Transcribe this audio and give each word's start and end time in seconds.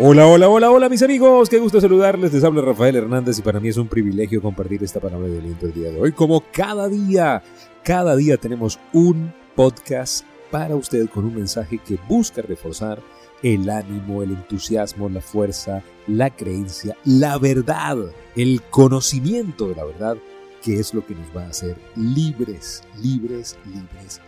Hola, 0.00 0.28
hola, 0.28 0.48
hola, 0.48 0.70
hola 0.70 0.88
mis 0.88 1.02
amigos, 1.02 1.48
qué 1.48 1.58
gusto 1.58 1.80
saludarles, 1.80 2.32
les 2.32 2.44
habla 2.44 2.62
Rafael 2.62 2.94
Hernández 2.94 3.36
y 3.40 3.42
para 3.42 3.58
mí 3.58 3.68
es 3.68 3.76
un 3.78 3.88
privilegio 3.88 4.40
compartir 4.40 4.84
esta 4.84 5.00
palabra 5.00 5.26
de 5.26 5.40
aliento 5.40 5.66
el 5.66 5.72
día 5.72 5.90
de 5.90 6.00
hoy. 6.00 6.12
Como 6.12 6.44
cada 6.52 6.88
día, 6.88 7.42
cada 7.82 8.14
día 8.14 8.36
tenemos 8.36 8.78
un 8.92 9.34
podcast 9.56 10.24
para 10.52 10.76
usted 10.76 11.08
con 11.08 11.24
un 11.24 11.34
mensaje 11.34 11.78
que 11.78 11.98
busca 12.08 12.42
reforzar 12.42 13.00
el 13.42 13.68
ánimo, 13.68 14.22
el 14.22 14.30
entusiasmo, 14.30 15.08
la 15.08 15.20
fuerza, 15.20 15.82
la 16.06 16.30
creencia, 16.30 16.96
la 17.04 17.36
verdad, 17.36 17.96
el 18.36 18.62
conocimiento 18.70 19.66
de 19.66 19.74
la 19.74 19.84
verdad, 19.84 20.16
que 20.62 20.78
es 20.78 20.94
lo 20.94 21.04
que 21.04 21.16
nos 21.16 21.26
va 21.36 21.42
a 21.42 21.48
hacer 21.48 21.76
libres, 21.96 22.84
libres, 23.02 23.58
libres, 23.66 24.20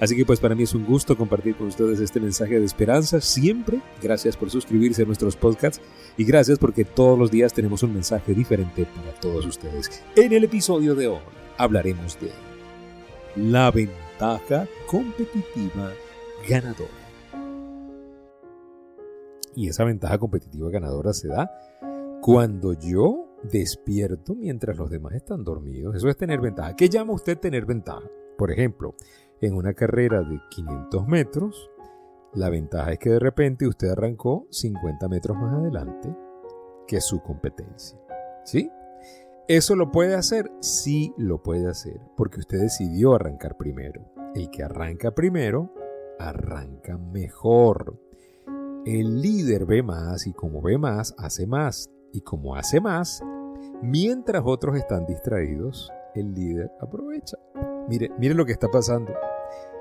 Así 0.00 0.16
que 0.16 0.24
pues 0.24 0.40
para 0.40 0.54
mí 0.54 0.64
es 0.64 0.74
un 0.74 0.84
gusto 0.84 1.16
compartir 1.16 1.56
con 1.56 1.68
ustedes 1.68 2.00
este 2.00 2.20
mensaje 2.20 2.58
de 2.58 2.66
esperanza 2.66 3.20
siempre. 3.20 3.80
Gracias 4.02 4.36
por 4.36 4.50
suscribirse 4.50 5.02
a 5.02 5.06
nuestros 5.06 5.36
podcasts 5.36 5.80
y 6.16 6.24
gracias 6.24 6.58
porque 6.58 6.84
todos 6.84 7.18
los 7.18 7.30
días 7.30 7.52
tenemos 7.52 7.82
un 7.82 7.94
mensaje 7.94 8.34
diferente 8.34 8.86
para 8.86 9.12
todos 9.20 9.46
ustedes. 9.46 10.02
En 10.16 10.32
el 10.32 10.44
episodio 10.44 10.94
de 10.94 11.08
hoy 11.08 11.20
hablaremos 11.56 12.18
de 12.20 12.30
la 13.36 13.70
ventaja 13.70 14.66
competitiva 14.86 15.92
ganadora. 16.48 16.90
Y 19.56 19.68
esa 19.68 19.84
ventaja 19.84 20.18
competitiva 20.18 20.68
ganadora 20.70 21.12
se 21.12 21.28
da 21.28 21.50
cuando 22.20 22.72
yo 22.72 23.28
despierto 23.42 24.34
mientras 24.34 24.76
los 24.76 24.90
demás 24.90 25.14
están 25.14 25.44
dormidos. 25.44 25.94
Eso 25.94 26.08
es 26.08 26.16
tener 26.16 26.40
ventaja. 26.40 26.74
¿Qué 26.74 26.88
llama 26.88 27.12
usted 27.12 27.38
tener 27.38 27.66
ventaja? 27.66 28.02
Por 28.36 28.50
ejemplo, 28.50 28.94
en 29.46 29.54
una 29.54 29.74
carrera 29.74 30.22
de 30.22 30.40
500 30.50 31.06
metros, 31.06 31.70
la 32.32 32.48
ventaja 32.48 32.92
es 32.92 32.98
que 32.98 33.10
de 33.10 33.18
repente 33.18 33.66
usted 33.66 33.90
arrancó 33.90 34.46
50 34.50 35.08
metros 35.08 35.36
más 35.36 35.54
adelante 35.54 36.14
que 36.86 37.00
su 37.00 37.20
competencia. 37.20 37.98
¿Sí? 38.44 38.70
¿Eso 39.46 39.76
lo 39.76 39.90
puede 39.90 40.14
hacer? 40.14 40.50
Sí 40.60 41.12
lo 41.18 41.42
puede 41.42 41.68
hacer, 41.68 42.00
porque 42.16 42.40
usted 42.40 42.60
decidió 42.60 43.14
arrancar 43.14 43.56
primero. 43.56 44.10
El 44.34 44.50
que 44.50 44.62
arranca 44.62 45.10
primero, 45.14 45.72
arranca 46.18 46.96
mejor. 46.96 48.00
El 48.86 49.20
líder 49.20 49.66
ve 49.66 49.82
más 49.82 50.26
y 50.26 50.32
como 50.32 50.62
ve 50.62 50.78
más, 50.78 51.14
hace 51.18 51.46
más. 51.46 51.90
Y 52.12 52.22
como 52.22 52.56
hace 52.56 52.80
más, 52.80 53.22
mientras 53.82 54.42
otros 54.46 54.76
están 54.76 55.04
distraídos, 55.04 55.92
el 56.14 56.32
líder 56.32 56.70
aprovecha. 56.80 57.36
Mire, 57.88 58.10
mire 58.18 58.34
lo 58.34 58.46
que 58.46 58.52
está 58.52 58.70
pasando. 58.70 59.12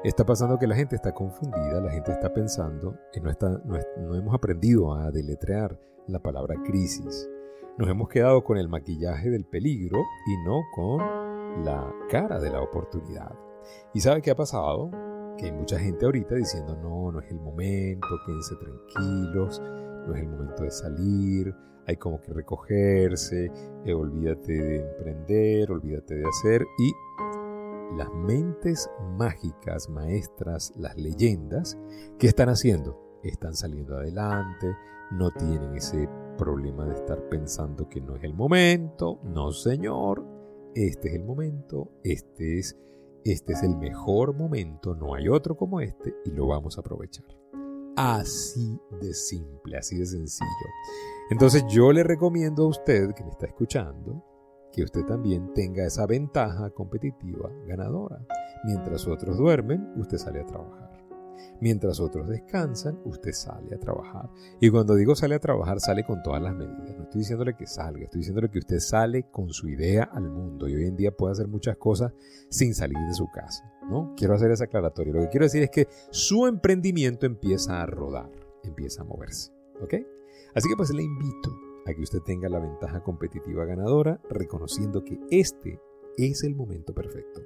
Está 0.03 0.25
pasando 0.25 0.59
que 0.59 0.67
la 0.67 0.75
gente 0.75 0.97
está 0.97 1.13
confundida, 1.13 1.79
la 1.79 1.89
gente 1.89 2.11
está 2.11 2.33
pensando, 2.33 2.97
y 3.13 3.21
no, 3.21 4.15
hemos 4.15 4.35
aprendido 4.35 4.93
a 4.93 5.09
deletrear 5.11 5.79
la 6.07 6.19
palabra 6.19 6.55
crisis. 6.61 7.29
Nos 7.77 7.87
hemos 7.87 8.09
quedado 8.09 8.43
con 8.43 8.57
el 8.57 8.67
maquillaje 8.67 9.29
del 9.29 9.45
peligro 9.45 9.99
y 10.27 10.45
no 10.45 10.59
con 10.75 11.63
la 11.63 11.89
cara 12.09 12.37
de 12.41 12.49
la 12.49 12.59
oportunidad. 12.59 13.31
¿Y 13.93 14.01
sabe 14.01 14.21
qué 14.21 14.31
ha 14.31 14.35
pasado? 14.35 14.91
Que 15.37 15.45
hay 15.45 15.53
mucha 15.53 15.79
gente 15.79 16.03
ahorita 16.03 16.35
diciendo, 16.35 16.75
no, 16.75 17.09
no 17.09 17.21
es 17.21 17.31
el 17.31 17.39
momento, 17.39 18.07
quédense 18.25 18.55
tranquilos, 18.57 19.61
no 20.05 20.13
es 20.15 20.21
el 20.21 20.27
momento 20.27 20.63
de 20.63 20.71
salir, 20.71 21.55
hay 21.87 21.95
como 21.95 22.19
que 22.19 22.33
recogerse, 22.33 23.49
eh, 23.85 23.93
olvídate 23.93 24.51
de 24.51 24.79
emprender, 24.81 25.71
olvídate 25.71 26.15
de 26.15 26.27
hacer 26.27 26.61
y 26.77 26.91
las 27.97 28.11
mentes 28.13 28.89
mágicas, 29.17 29.89
maestras, 29.89 30.73
las 30.75 30.97
leyendas, 30.97 31.77
¿qué 32.17 32.27
están 32.27 32.49
haciendo? 32.49 33.19
Están 33.23 33.55
saliendo 33.55 33.97
adelante, 33.97 34.75
no 35.11 35.31
tienen 35.31 35.75
ese 35.75 36.09
problema 36.37 36.85
de 36.85 36.95
estar 36.95 37.29
pensando 37.29 37.87
que 37.87 38.01
no 38.01 38.15
es 38.15 38.23
el 38.23 38.33
momento, 38.33 39.19
no 39.23 39.51
señor, 39.51 40.25
este 40.75 41.09
es 41.09 41.15
el 41.15 41.23
momento, 41.23 41.91
este 42.03 42.59
es, 42.59 42.77
este 43.23 43.53
es 43.53 43.63
el 43.63 43.77
mejor 43.77 44.35
momento, 44.35 44.95
no 44.95 45.13
hay 45.13 45.29
otro 45.29 45.55
como 45.55 45.79
este 45.79 46.15
y 46.25 46.31
lo 46.31 46.47
vamos 46.47 46.77
a 46.77 46.81
aprovechar. 46.81 47.25
Así 47.95 48.79
de 48.99 49.13
simple, 49.13 49.77
así 49.77 49.97
de 49.97 50.07
sencillo. 50.07 50.49
Entonces 51.29 51.63
yo 51.69 51.91
le 51.91 52.03
recomiendo 52.03 52.63
a 52.63 52.67
usted 52.67 53.13
que 53.13 53.23
me 53.23 53.29
está 53.29 53.45
escuchando 53.45 54.23
que 54.73 54.83
usted 54.83 55.05
también 55.05 55.53
tenga 55.53 55.85
esa 55.85 56.05
ventaja 56.07 56.71
competitiva 56.71 57.49
ganadora. 57.67 58.19
Mientras 58.65 59.07
otros 59.07 59.37
duermen, 59.37 59.93
usted 59.95 60.17
sale 60.17 60.41
a 60.41 60.45
trabajar. 60.45 60.91
Mientras 61.61 61.99
otros 61.99 62.27
descansan, 62.27 62.99
usted 63.05 63.31
sale 63.31 63.75
a 63.75 63.79
trabajar. 63.79 64.29
Y 64.59 64.69
cuando 64.69 64.95
digo 64.95 65.15
sale 65.15 65.35
a 65.35 65.39
trabajar, 65.39 65.79
sale 65.79 66.03
con 66.03 66.21
todas 66.23 66.41
las 66.41 66.55
medidas. 66.55 66.97
No 66.97 67.03
estoy 67.03 67.19
diciéndole 67.19 67.55
que 67.55 67.67
salga, 67.67 68.03
estoy 68.03 68.19
diciéndole 68.19 68.49
que 68.49 68.59
usted 68.59 68.79
sale 68.79 69.29
con 69.31 69.49
su 69.49 69.69
idea 69.69 70.03
al 70.11 70.29
mundo. 70.29 70.67
Y 70.67 70.75
hoy 70.75 70.85
en 70.85 70.97
día 70.97 71.11
puede 71.11 71.33
hacer 71.33 71.47
muchas 71.47 71.77
cosas 71.77 72.11
sin 72.49 72.73
salir 72.73 72.97
de 73.07 73.13
su 73.13 73.27
casa. 73.31 73.71
¿no? 73.89 74.13
Quiero 74.17 74.33
hacer 74.33 74.51
esa 74.51 74.65
aclaratoria. 74.65 75.13
Lo 75.13 75.21
que 75.21 75.29
quiero 75.29 75.45
decir 75.45 75.63
es 75.63 75.69
que 75.69 75.87
su 76.09 76.47
emprendimiento 76.47 77.25
empieza 77.25 77.81
a 77.81 77.85
rodar, 77.85 78.31
empieza 78.63 79.03
a 79.03 79.05
moverse. 79.05 79.51
¿Ok? 79.81 79.95
Así 80.55 80.67
que 80.67 80.75
pues 80.75 80.91
le 80.91 81.03
invito 81.03 81.72
a 81.85 81.93
que 81.93 82.01
usted 82.01 82.21
tenga 82.21 82.49
la 82.49 82.59
ventaja 82.59 83.03
competitiva 83.03 83.65
ganadora, 83.65 84.21
reconociendo 84.29 85.03
que 85.03 85.19
este 85.29 85.79
es 86.17 86.43
el 86.43 86.55
momento 86.55 86.93
perfecto. 86.93 87.41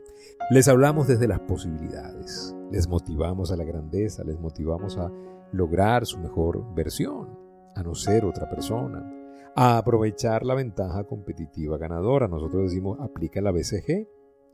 Les 0.49 0.67
hablamos 0.67 1.07
desde 1.07 1.27
las 1.27 1.39
posibilidades, 1.41 2.55
les 2.71 2.87
motivamos 2.87 3.51
a 3.51 3.57
la 3.57 3.63
grandeza, 3.63 4.23
les 4.23 4.39
motivamos 4.39 4.97
a 4.97 5.11
lograr 5.51 6.05
su 6.05 6.19
mejor 6.19 6.73
versión, 6.75 7.37
a 7.75 7.83
no 7.83 7.95
ser 7.95 8.25
otra 8.25 8.49
persona, 8.49 9.09
a 9.55 9.77
aprovechar 9.77 10.45
la 10.45 10.55
ventaja 10.55 11.03
competitiva 11.05 11.77
ganadora. 11.77 12.27
Nosotros 12.27 12.63
decimos 12.63 12.99
aplica 12.99 13.41
la 13.41 13.51
BCG. 13.51 14.07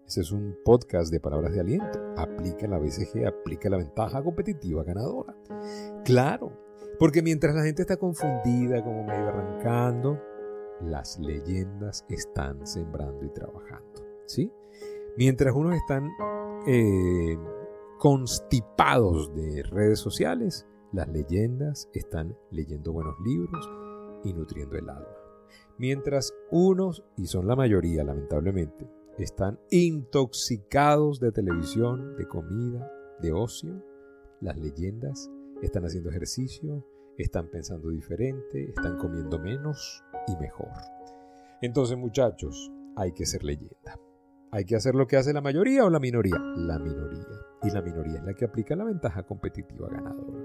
Ese 0.05 0.22
es 0.22 0.31
un 0.31 0.57
podcast 0.66 1.11
de 1.11 1.19
palabras 1.19 1.53
de 1.53 1.61
aliento. 1.61 1.99
Aplica 2.17 2.67
la 2.67 2.77
BCG, 2.77 3.25
aplica 3.25 3.69
la 3.69 3.77
ventaja 3.77 4.22
competitiva 4.22 4.83
ganadora. 4.83 5.35
Claro, 6.03 6.62
porque 6.99 7.21
mientras 7.21 7.55
la 7.55 7.63
gente 7.63 7.81
está 7.81 7.97
confundida, 7.97 8.83
como 8.83 9.03
medio 9.03 9.29
arrancando, 9.29 10.19
las 10.81 11.19
leyendas 11.19 12.05
están 12.09 12.65
sembrando 12.65 13.25
y 13.25 13.29
trabajando. 13.29 14.01
¿sí? 14.25 14.51
Mientras 15.17 15.55
unos 15.55 15.75
están 15.75 16.09
eh, 16.67 17.37
constipados 17.99 19.33
de 19.35 19.63
redes 19.63 19.99
sociales, 19.99 20.65
las 20.91 21.07
leyendas 21.07 21.89
están 21.93 22.37
leyendo 22.51 22.93
buenos 22.93 23.15
libros 23.25 23.69
y 24.23 24.33
nutriendo 24.33 24.77
el 24.77 24.89
alma. 24.89 25.07
Mientras 25.77 26.33
unos, 26.51 27.03
y 27.17 27.25
son 27.25 27.47
la 27.47 27.55
mayoría 27.55 28.03
lamentablemente, 28.03 28.87
están 29.17 29.59
intoxicados 29.69 31.19
de 31.19 31.31
televisión, 31.31 32.15
de 32.15 32.27
comida, 32.27 32.91
de 33.19 33.31
ocio, 33.33 33.83
las 34.41 34.57
leyendas 34.57 35.29
están 35.66 35.85
haciendo 35.85 36.09
ejercicio, 36.09 36.85
están 37.18 37.50
pensando 37.50 37.90
diferente, 37.90 38.69
están 38.69 38.97
comiendo 38.97 39.40
menos 39.40 40.03
y 40.28 40.35
mejor. 40.38 40.69
Entonces 41.62 41.97
muchachos, 41.97 42.72
hay 42.96 43.13
que 43.13 43.25
ser 43.25 43.44
leyenda. 43.44 44.00
¿Hay 44.52 44.66
que 44.66 44.75
hacer 44.75 44.94
lo 44.94 45.07
que 45.07 45.18
hace 45.18 45.34
la 45.34 45.41
mayoría 45.41 45.84
o 45.85 45.90
la 45.90 46.00
minoría? 46.00 46.38
La 46.56 46.78
minoría. 46.78 47.25
Y 47.63 47.72
la 47.72 47.81
minoría 47.81 48.19
es 48.19 48.23
la 48.23 48.34
que 48.34 48.46
aplica 48.46 48.75
la 48.75 48.84
ventaja 48.84 49.23
competitiva 49.23 49.88
ganadora. 49.90 50.44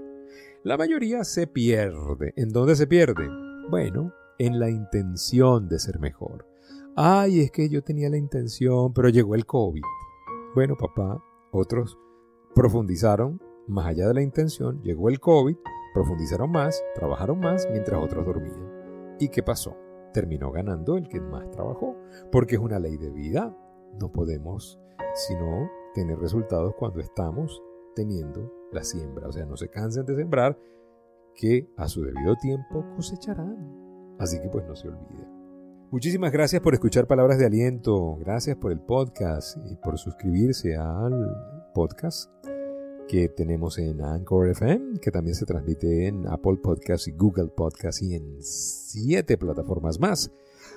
La 0.63 0.77
mayoría 0.77 1.23
se 1.23 1.45
pierde. 1.45 2.33
¿En 2.35 2.49
dónde 2.49 2.75
se 2.75 2.87
pierde? 2.87 3.29
Bueno, 3.69 4.13
en 4.39 4.59
la 4.59 4.69
intención 4.69 5.67
de 5.67 5.79
ser 5.79 5.99
mejor. 5.99 6.47
Ay, 6.95 7.41
es 7.41 7.51
que 7.51 7.69
yo 7.69 7.83
tenía 7.83 8.09
la 8.09 8.17
intención, 8.17 8.93
pero 8.93 9.09
llegó 9.09 9.35
el 9.35 9.45
COVID. 9.45 9.83
Bueno, 10.55 10.75
papá, 10.75 11.23
otros 11.51 11.97
profundizaron 12.55 13.39
más 13.69 13.87
allá 13.87 14.07
de 14.07 14.13
la 14.15 14.21
intención, 14.21 14.81
llegó 14.81 15.09
el 15.09 15.19
COVID, 15.19 15.55
profundizaron 15.93 16.51
más, 16.51 16.83
trabajaron 16.95 17.39
más 17.39 17.67
mientras 17.71 18.01
otros 18.01 18.25
dormían. 18.25 19.15
¿Y 19.19 19.29
qué 19.29 19.43
pasó? 19.43 19.75
Terminó 20.13 20.51
ganando 20.51 20.97
el 20.97 21.07
que 21.07 21.21
más 21.21 21.49
trabajó, 21.51 21.95
porque 22.31 22.55
es 22.55 22.61
una 22.61 22.79
ley 22.79 22.97
de 22.97 23.11
vida. 23.11 23.55
No 23.99 24.11
podemos 24.11 24.79
sino 25.13 25.69
tener 25.93 26.17
resultados 26.19 26.73
cuando 26.77 26.99
estamos 26.99 27.61
teniendo 27.95 28.51
la 28.71 28.83
siembra. 28.83 29.27
O 29.27 29.31
sea, 29.31 29.45
no 29.45 29.57
se 29.57 29.69
cansen 29.69 30.05
de 30.05 30.15
sembrar, 30.15 30.57
que 31.35 31.69
a 31.77 31.87
su 31.87 32.03
debido 32.03 32.35
tiempo 32.35 32.85
cosecharán. 32.95 34.15
Así 34.19 34.39
que 34.41 34.49
pues 34.49 34.65
no 34.65 34.75
se 34.75 34.89
olvide. 34.89 35.27
Muchísimas 35.91 36.31
gracias 36.31 36.61
por 36.61 36.73
escuchar 36.73 37.07
palabras 37.07 37.39
de 37.39 37.45
aliento, 37.45 38.15
gracias 38.17 38.57
por 38.57 38.71
el 38.71 38.79
podcast 38.79 39.57
y 39.65 39.75
por 39.75 39.97
suscribirse 39.97 40.75
al 40.75 41.13
podcast 41.73 42.29
que 43.09 43.27
tenemos 43.27 43.79
en 43.79 44.01
Anchor 44.01 44.49
FM, 44.49 44.99
que 44.99 45.09
también 45.09 45.33
se 45.33 45.47
transmite 45.47 46.07
en 46.07 46.27
Apple 46.27 46.57
Podcasts 46.61 47.07
y 47.07 47.11
Google 47.11 47.47
Podcasts 47.47 48.03
y 48.03 48.13
en 48.13 48.37
siete 48.39 49.35
plataformas 49.35 49.99
más. 49.99 50.31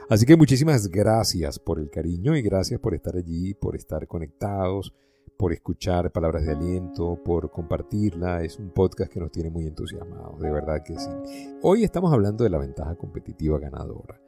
Así 0.08 0.24
que 0.24 0.34
muchísimas 0.34 0.88
gracias 0.88 1.58
por 1.58 1.78
el 1.78 1.90
cariño 1.90 2.34
y 2.34 2.40
gracias 2.40 2.80
por 2.80 2.94
estar 2.94 3.16
allí, 3.16 3.52
por 3.52 3.76
estar 3.76 4.06
conectados, 4.06 4.94
por 5.36 5.52
escuchar 5.52 6.10
palabras 6.10 6.46
de 6.46 6.52
aliento, 6.52 7.20
por 7.22 7.50
compartirla. 7.50 8.42
Es 8.42 8.58
un 8.58 8.70
podcast 8.70 9.12
que 9.12 9.20
nos 9.20 9.30
tiene 9.30 9.50
muy 9.50 9.66
entusiasmados, 9.66 10.40
de 10.40 10.50
verdad 10.50 10.82
que 10.82 10.98
sí. 10.98 11.10
Hoy 11.60 11.84
estamos 11.84 12.14
hablando 12.14 12.44
de 12.44 12.50
la 12.50 12.58
ventaja 12.58 12.94
competitiva 12.96 13.58
ganadora. 13.58 14.18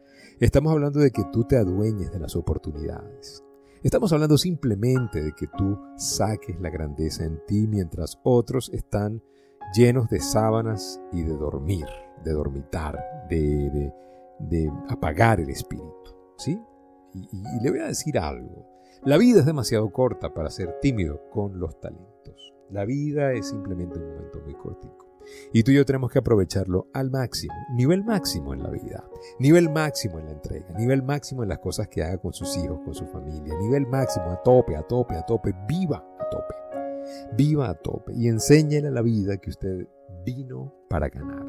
Estamos 0.40 0.72
hablando 0.72 1.00
de 1.00 1.10
que 1.10 1.24
tú 1.32 1.44
te 1.44 1.56
adueñes 1.56 2.12
de 2.12 2.18
las 2.18 2.36
oportunidades. 2.36 3.43
Estamos 3.84 4.14
hablando 4.14 4.38
simplemente 4.38 5.22
de 5.22 5.32
que 5.34 5.46
tú 5.46 5.78
saques 5.98 6.58
la 6.58 6.70
grandeza 6.70 7.22
en 7.24 7.38
ti 7.46 7.66
mientras 7.68 8.18
otros 8.22 8.70
están 8.72 9.22
llenos 9.76 10.08
de 10.08 10.20
sábanas 10.20 10.98
y 11.12 11.22
de 11.22 11.36
dormir, 11.36 11.84
de 12.24 12.32
dormitar, 12.32 12.98
de, 13.28 13.92
apagar 14.88 15.40
el 15.40 15.50
espíritu. 15.50 15.92
¿Sí? 16.38 16.58
y 17.12 17.62
le 17.62 17.70
voy 17.70 17.80
a 17.80 17.86
decir 17.88 18.18
algo. 18.18 18.66
La 19.04 19.18
vida 19.18 19.40
es 19.40 19.46
demasiado 19.46 19.92
corta 19.92 20.32
para 20.32 20.48
ser 20.48 20.80
tímido 20.80 21.20
con 21.30 21.60
los 21.60 21.78
talentos. 21.78 22.54
La 22.70 22.86
vida 22.86 23.34
es 23.34 23.50
simplemente 23.50 23.98
un 23.98 24.14
momento 24.14 24.40
muy 24.40 24.54
cortico. 24.54 25.03
Y 25.52 25.62
tú 25.62 25.70
y 25.70 25.74
yo 25.74 25.84
tenemos 25.84 26.10
que 26.10 26.18
aprovecharlo 26.18 26.88
al 26.92 27.10
máximo, 27.10 27.54
nivel 27.74 28.04
máximo 28.04 28.54
en 28.54 28.62
la 28.62 28.70
vida, 28.70 29.04
nivel 29.38 29.70
máximo 29.70 30.18
en 30.18 30.26
la 30.26 30.32
entrega, 30.32 30.66
nivel 30.78 31.02
máximo 31.02 31.42
en 31.42 31.48
las 31.48 31.58
cosas 31.58 31.88
que 31.88 32.02
haga 32.02 32.18
con 32.18 32.32
sus 32.32 32.56
hijos, 32.56 32.80
con 32.84 32.94
su 32.94 33.06
familia, 33.06 33.54
nivel 33.58 33.86
máximo 33.86 34.30
a 34.30 34.42
tope, 34.42 34.76
a 34.76 34.82
tope, 34.82 35.14
a 35.14 35.24
tope, 35.24 35.54
viva 35.68 36.04
a 36.18 36.28
tope, 36.30 36.54
viva 37.36 37.70
a 37.70 37.74
tope. 37.74 38.12
Y 38.14 38.28
enséñele 38.28 38.88
a 38.88 38.92
la 38.92 39.02
vida 39.02 39.36
que 39.38 39.50
usted 39.50 39.86
vino 40.24 40.74
para 40.88 41.08
ganar, 41.08 41.44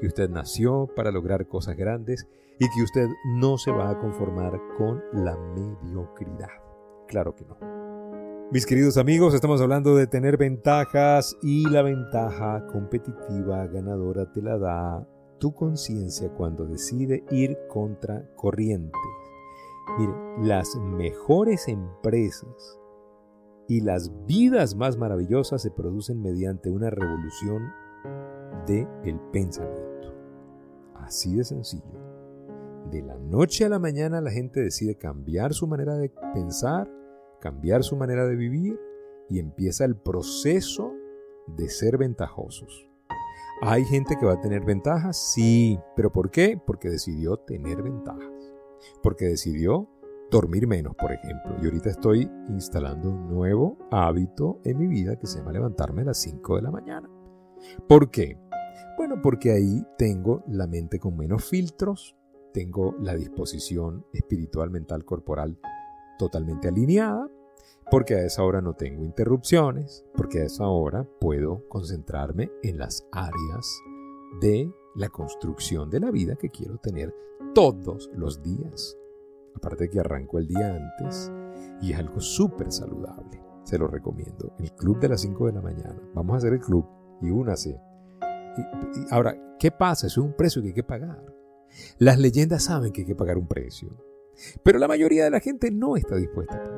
que 0.00 0.06
usted 0.06 0.28
nació 0.28 0.88
para 0.94 1.10
lograr 1.10 1.46
cosas 1.46 1.76
grandes 1.76 2.26
y 2.58 2.68
que 2.70 2.82
usted 2.82 3.08
no 3.36 3.58
se 3.58 3.70
va 3.70 3.90
a 3.90 3.98
conformar 3.98 4.60
con 4.78 5.02
la 5.12 5.36
mediocridad. 5.36 6.48
Claro 7.06 7.34
que 7.34 7.44
no. 7.44 7.85
Mis 8.52 8.64
queridos 8.64 8.96
amigos, 8.96 9.34
estamos 9.34 9.60
hablando 9.60 9.96
de 9.96 10.06
tener 10.06 10.36
ventajas 10.36 11.36
y 11.42 11.68
la 11.68 11.82
ventaja 11.82 12.64
competitiva 12.68 13.66
ganadora 13.66 14.30
te 14.30 14.40
la 14.40 14.56
da 14.56 15.04
tu 15.40 15.52
conciencia 15.52 16.28
cuando 16.28 16.64
decide 16.64 17.24
ir 17.32 17.58
contra 17.68 18.24
corriente. 18.36 18.96
Mire, 19.98 20.12
las 20.46 20.76
mejores 20.76 21.66
empresas 21.66 22.78
y 23.66 23.80
las 23.80 24.12
vidas 24.26 24.76
más 24.76 24.96
maravillosas 24.96 25.62
se 25.62 25.72
producen 25.72 26.22
mediante 26.22 26.70
una 26.70 26.88
revolución 26.88 27.72
de 28.68 28.86
el 29.02 29.18
pensamiento. 29.32 30.14
Así 30.94 31.34
de 31.34 31.42
sencillo. 31.42 31.82
De 32.92 33.02
la 33.02 33.18
noche 33.18 33.64
a 33.64 33.68
la 33.68 33.80
mañana 33.80 34.20
la 34.20 34.30
gente 34.30 34.60
decide 34.60 34.94
cambiar 34.94 35.52
su 35.52 35.66
manera 35.66 35.96
de 35.96 36.10
pensar 36.32 36.88
cambiar 37.46 37.84
su 37.84 37.94
manera 37.94 38.26
de 38.26 38.34
vivir 38.34 38.76
y 39.28 39.38
empieza 39.38 39.84
el 39.84 39.94
proceso 39.94 40.92
de 41.46 41.68
ser 41.68 41.96
ventajosos. 41.96 42.90
¿Hay 43.62 43.84
gente 43.84 44.16
que 44.18 44.26
va 44.26 44.32
a 44.32 44.40
tener 44.40 44.64
ventajas? 44.64 45.32
Sí, 45.32 45.78
pero 45.94 46.10
¿por 46.10 46.32
qué? 46.32 46.60
Porque 46.66 46.90
decidió 46.90 47.36
tener 47.36 47.84
ventajas. 47.84 48.32
Porque 49.00 49.26
decidió 49.26 49.88
dormir 50.28 50.66
menos, 50.66 50.96
por 50.96 51.12
ejemplo. 51.12 51.54
Y 51.62 51.66
ahorita 51.66 51.90
estoy 51.90 52.28
instalando 52.48 53.10
un 53.10 53.28
nuevo 53.28 53.78
hábito 53.92 54.58
en 54.64 54.78
mi 54.78 54.88
vida 54.88 55.16
que 55.16 55.28
se 55.28 55.38
llama 55.38 55.52
levantarme 55.52 56.02
a 56.02 56.06
las 56.06 56.18
5 56.18 56.56
de 56.56 56.62
la 56.62 56.72
mañana. 56.72 57.08
¿Por 57.86 58.10
qué? 58.10 58.36
Bueno, 58.98 59.20
porque 59.22 59.52
ahí 59.52 59.84
tengo 59.96 60.42
la 60.48 60.66
mente 60.66 60.98
con 60.98 61.16
menos 61.16 61.48
filtros, 61.48 62.16
tengo 62.52 62.96
la 62.98 63.14
disposición 63.14 64.04
espiritual, 64.12 64.70
mental, 64.70 65.04
corporal 65.04 65.60
totalmente 66.18 66.68
alineada, 66.68 67.28
porque 67.90 68.14
a 68.14 68.24
esa 68.24 68.42
hora 68.42 68.60
no 68.60 68.74
tengo 68.74 69.04
interrupciones, 69.04 70.04
porque 70.14 70.40
a 70.40 70.44
esa 70.44 70.66
hora 70.66 71.06
puedo 71.20 71.68
concentrarme 71.68 72.50
en 72.62 72.78
las 72.78 73.06
áreas 73.12 73.80
de 74.40 74.70
la 74.96 75.08
construcción 75.08 75.90
de 75.90 76.00
la 76.00 76.10
vida 76.10 76.36
que 76.36 76.50
quiero 76.50 76.78
tener 76.78 77.14
todos 77.54 78.10
los 78.14 78.42
días. 78.42 78.96
Aparte 79.54 79.84
de 79.84 79.90
que 79.90 80.00
arranco 80.00 80.38
el 80.38 80.48
día 80.48 80.74
antes 80.74 81.32
y 81.80 81.92
es 81.92 81.98
algo 81.98 82.20
súper 82.20 82.72
saludable. 82.72 83.42
Se 83.64 83.78
lo 83.78 83.88
recomiendo. 83.88 84.54
El 84.58 84.72
club 84.72 85.00
de 85.00 85.08
las 85.08 85.22
5 85.22 85.46
de 85.46 85.52
la 85.52 85.60
mañana. 85.60 86.00
Vamos 86.14 86.34
a 86.34 86.38
hacer 86.38 86.52
el 86.52 86.60
club 86.60 86.86
y 87.20 87.30
únase. 87.30 87.80
Y, 88.56 88.62
ahora, 89.10 89.56
¿qué 89.58 89.70
pasa? 89.70 90.06
Es 90.06 90.18
un 90.18 90.34
precio 90.34 90.62
que 90.62 90.68
hay 90.68 90.74
que 90.74 90.84
pagar. 90.84 91.24
Las 91.98 92.18
leyendas 92.18 92.64
saben 92.64 92.92
que 92.92 93.02
hay 93.02 93.06
que 93.06 93.14
pagar 93.14 93.38
un 93.38 93.48
precio. 93.48 93.96
Pero 94.62 94.78
la 94.78 94.88
mayoría 94.88 95.24
de 95.24 95.30
la 95.30 95.40
gente 95.40 95.70
no 95.70 95.96
está 95.96 96.16
dispuesta 96.16 96.56
a 96.56 96.62
pagarlo. 96.62 96.75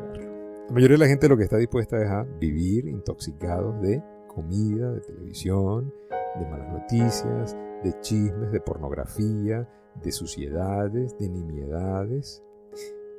La 0.68 0.74
mayoría 0.74 0.96
de 0.96 1.04
la 1.04 1.08
gente 1.08 1.30
lo 1.30 1.38
que 1.38 1.44
está 1.44 1.56
dispuesta 1.56 1.96
es 2.02 2.10
a 2.10 2.24
vivir 2.24 2.88
intoxicados 2.88 3.80
de 3.80 4.02
comida, 4.26 4.92
de 4.92 5.00
televisión, 5.00 5.94
de 6.38 6.44
malas 6.44 6.70
noticias, 6.70 7.56
de 7.82 7.98
chismes, 8.02 8.52
de 8.52 8.60
pornografía, 8.60 9.66
de 10.02 10.12
suciedades, 10.12 11.16
de 11.18 11.30
nimiedades, 11.30 12.44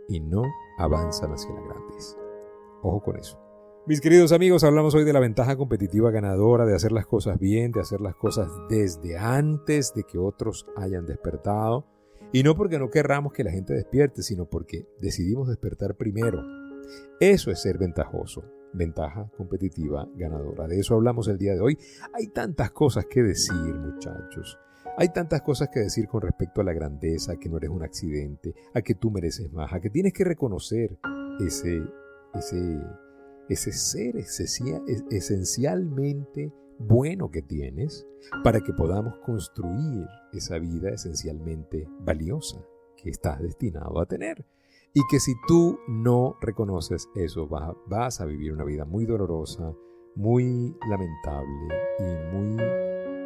y 0.07 0.19
no 0.19 0.43
avanzan 0.77 1.31
hacia 1.31 1.49
la 1.55 1.61
grandeza. 1.61 2.17
Ojo 2.83 3.01
con 3.01 3.17
eso. 3.17 3.39
Mis 3.87 3.99
queridos 3.99 4.31
amigos, 4.31 4.63
hablamos 4.63 4.93
hoy 4.93 5.03
de 5.03 5.13
la 5.13 5.19
ventaja 5.19 5.57
competitiva 5.57 6.11
ganadora, 6.11 6.67
de 6.67 6.75
hacer 6.75 6.91
las 6.91 7.07
cosas 7.07 7.39
bien, 7.39 7.71
de 7.71 7.81
hacer 7.81 7.99
las 7.99 8.13
cosas 8.13 8.47
desde 8.69 9.17
antes 9.17 9.95
de 9.95 10.03
que 10.03 10.19
otros 10.19 10.67
hayan 10.77 11.07
despertado 11.07 11.87
y 12.31 12.43
no 12.43 12.55
porque 12.55 12.77
no 12.77 12.91
querramos 12.91 13.33
que 13.33 13.43
la 13.43 13.49
gente 13.49 13.73
despierte, 13.73 14.21
sino 14.21 14.45
porque 14.45 14.85
decidimos 14.99 15.47
despertar 15.47 15.95
primero. 15.95 16.58
Eso 17.19 17.51
es 17.51 17.61
ser 17.61 17.77
ventajoso, 17.77 18.43
ventaja 18.73 19.29
competitiva 19.35 20.07
ganadora. 20.15 20.67
De 20.67 20.79
eso 20.79 20.95
hablamos 20.95 21.27
el 21.27 21.37
día 21.37 21.53
de 21.53 21.61
hoy. 21.61 21.77
Hay 22.13 22.27
tantas 22.27 22.71
cosas 22.71 23.05
que 23.05 23.21
decir, 23.23 23.55
muchachos. 23.55 24.57
Hay 24.97 25.09
tantas 25.09 25.41
cosas 25.41 25.69
que 25.69 25.79
decir 25.79 26.07
con 26.07 26.21
respecto 26.21 26.61
a 26.61 26.63
la 26.63 26.73
grandeza, 26.73 27.33
a 27.33 27.37
que 27.37 27.49
no 27.49 27.57
eres 27.57 27.69
un 27.69 27.83
accidente, 27.83 28.53
a 28.73 28.81
que 28.81 28.95
tú 28.95 29.11
mereces 29.11 29.51
más, 29.51 29.71
a 29.73 29.79
que 29.79 29.89
tienes 29.89 30.13
que 30.13 30.23
reconocer 30.23 30.97
ese, 31.39 31.81
ese, 32.33 32.81
ese 33.47 33.71
ser 33.71 34.15
esencialmente 35.09 36.53
bueno 36.79 37.29
que 37.29 37.41
tienes 37.41 38.07
para 38.43 38.61
que 38.61 38.73
podamos 38.73 39.17
construir 39.19 40.07
esa 40.33 40.57
vida 40.59 40.89
esencialmente 40.89 41.87
valiosa 41.99 42.63
que 42.95 43.09
estás 43.09 43.41
destinado 43.41 43.99
a 43.99 44.05
tener. 44.05 44.45
Y 44.93 45.01
que 45.07 45.19
si 45.19 45.35
tú 45.47 45.79
no 45.87 46.35
reconoces 46.41 47.09
eso, 47.15 47.47
vas 47.87 48.21
a 48.21 48.25
vivir 48.25 48.53
una 48.53 48.63
vida 48.63 48.85
muy 48.85 49.05
dolorosa, 49.05 49.73
muy 50.15 50.75
lamentable 50.89 51.67
y 51.99 52.35
muy 52.35 52.57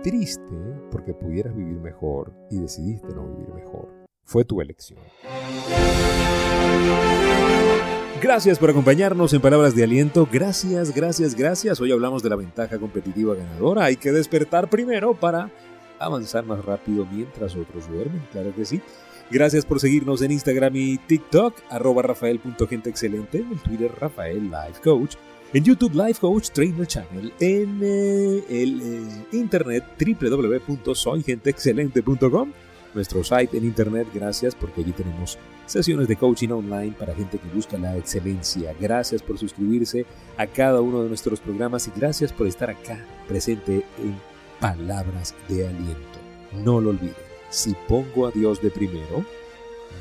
triste 0.04 0.56
porque 0.92 1.14
pudieras 1.14 1.56
vivir 1.56 1.80
mejor 1.80 2.34
y 2.52 2.60
decidiste 2.60 3.08
no 3.14 3.28
vivir 3.28 3.54
mejor. 3.54 3.88
Fue 4.26 4.44
tu 4.44 4.60
elección. 4.60 5.00
Gracias 8.22 8.60
por 8.60 8.70
acompañarnos 8.70 9.34
en 9.34 9.42
Palabras 9.42 9.76
de 9.76 9.84
Aliento. 9.84 10.28
Gracias, 10.32 10.94
gracias, 10.94 11.36
gracias. 11.36 11.80
Hoy 11.82 11.92
hablamos 11.92 12.24
de 12.24 12.30
la 12.30 12.36
ventaja 12.36 12.78
competitiva 12.78 13.36
ganadora. 13.36 13.86
Hay 13.86 13.96
que 13.96 14.12
despertar 14.12 14.70
primero 14.70 15.14
para 15.14 15.52
avanzar 16.00 16.46
más 16.46 16.64
rápido 16.64 17.08
mientras 17.12 17.56
otros 17.56 17.90
duermen. 17.90 18.22
Claro 18.32 18.54
que 18.56 18.66
sí. 18.66 18.82
Gracias 19.32 19.66
por 19.66 19.80
seguirnos 19.80 20.22
en 20.22 20.32
Instagram 20.32 20.76
y 20.76 20.98
TikTok, 20.98 21.56
arroba 21.70 22.02
rafael.genteexcelente, 22.04 23.38
en 23.40 23.58
Twitter 23.60 23.90
Rafael 24.00 24.44
Life 24.44 24.82
Coach, 24.84 25.16
en 25.54 25.64
YouTube 25.64 25.96
Life 25.96 26.20
Coach 26.20 26.50
Trainer 26.50 26.86
Channel, 26.86 27.34
en 27.40 27.80
eh, 27.82 28.44
el 28.50 28.82
eh, 28.82 29.26
internet 29.32 29.86
www.soygenteexcelente.com 29.98 32.52
nuestro 32.94 33.24
site 33.24 33.58
en 33.58 33.66
internet. 33.66 34.08
Gracias 34.14 34.56
porque 34.56 34.82
allí 34.82 34.92
tenemos 34.92 35.38
sesiones 35.66 36.08
de 36.08 36.16
coaching 36.16 36.50
online 36.50 36.94
para 36.98 37.16
gente 37.16 37.40
que 37.40 37.48
busca 37.48 37.78
la 37.78 37.98
excelencia. 37.98 38.74
Gracias 38.80 39.22
por 39.22 39.38
suscribirse 39.38 40.06
a 40.38 40.48
cada 40.48 40.82
uno 40.82 41.04
de 41.04 41.10
nuestros 41.10 41.40
programas 41.40 41.88
y 41.88 41.92
gracias 41.96 42.32
por 42.32 42.48
estar 42.48 42.70
acá 42.70 43.00
presente 43.28 43.86
en 43.98 44.33
Palabras 44.64 45.36
de 45.50 45.68
Aliento. 45.68 46.20
No 46.54 46.80
lo 46.80 46.92
olviden, 46.92 47.14
si 47.50 47.76
pongo 47.86 48.28
a 48.28 48.32
Dios 48.32 48.62
de 48.62 48.72
primero, 48.72 49.26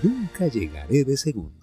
nunca 0.04 0.46
llegaré 0.46 1.02
de 1.02 1.16
segundo. 1.16 1.61